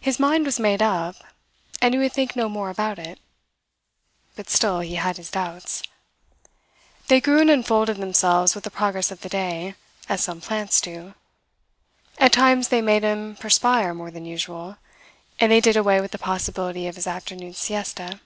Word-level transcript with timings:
His 0.00 0.18
mind 0.18 0.46
was 0.46 0.58
made 0.58 0.80
up, 0.80 1.14
and 1.82 1.92
he 1.92 2.00
would 2.00 2.14
think 2.14 2.34
no 2.34 2.48
more 2.48 2.70
about 2.70 2.98
it; 2.98 3.20
but 4.34 4.48
still 4.48 4.80
he 4.80 4.94
had 4.94 5.18
his 5.18 5.30
doubts. 5.30 5.82
They 7.08 7.20
grew 7.20 7.38
and 7.42 7.50
unfolded 7.50 7.98
themselves 7.98 8.54
with 8.54 8.64
the 8.64 8.70
progress 8.70 9.10
of 9.10 9.20
the 9.20 9.28
day, 9.28 9.74
as 10.08 10.24
some 10.24 10.40
plants 10.40 10.80
do. 10.80 11.12
At 12.16 12.32
times 12.32 12.68
they 12.68 12.80
made 12.80 13.02
him 13.02 13.36
perspire 13.36 13.92
more 13.92 14.10
than 14.10 14.24
usual, 14.24 14.78
and 15.38 15.52
they 15.52 15.60
did 15.60 15.76
away 15.76 16.00
with 16.00 16.12
the 16.12 16.18
possibility 16.18 16.86
of 16.86 16.96
his 16.96 17.06
afternoon 17.06 17.52
siesta. 17.52 18.20